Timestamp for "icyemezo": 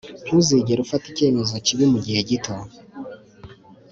1.11-1.53